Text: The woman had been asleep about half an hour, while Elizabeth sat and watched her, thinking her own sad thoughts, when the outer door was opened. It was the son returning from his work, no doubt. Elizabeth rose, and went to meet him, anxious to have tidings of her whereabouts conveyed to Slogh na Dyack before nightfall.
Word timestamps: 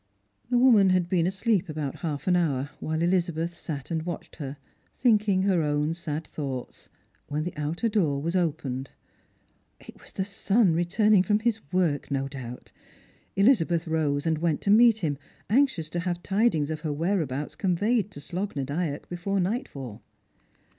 The 0.49 0.57
woman 0.57 0.89
had 0.89 1.07
been 1.09 1.27
asleep 1.27 1.69
about 1.69 1.97
half 1.97 2.25
an 2.25 2.35
hour, 2.35 2.71
while 2.79 3.03
Elizabeth 3.03 3.53
sat 3.53 3.91
and 3.91 4.01
watched 4.03 4.37
her, 4.37 4.57
thinking 4.97 5.43
her 5.43 5.61
own 5.61 5.93
sad 5.93 6.25
thoughts, 6.25 6.89
when 7.27 7.43
the 7.43 7.55
outer 7.55 7.87
door 7.87 8.19
was 8.19 8.35
opened. 8.35 8.89
It 9.79 10.01
was 10.01 10.11
the 10.11 10.25
son 10.25 10.73
returning 10.73 11.21
from 11.21 11.37
his 11.37 11.59
work, 11.71 12.09
no 12.09 12.27
doubt. 12.27 12.71
Elizabeth 13.35 13.85
rose, 13.85 14.25
and 14.25 14.39
went 14.39 14.59
to 14.61 14.71
meet 14.71 14.97
him, 15.03 15.19
anxious 15.51 15.87
to 15.91 15.99
have 15.99 16.23
tidings 16.23 16.71
of 16.71 16.81
her 16.81 16.91
whereabouts 16.91 17.53
conveyed 17.53 18.09
to 18.09 18.19
Slogh 18.21 18.55
na 18.55 18.63
Dyack 18.63 19.07
before 19.07 19.39
nightfall. 19.39 20.01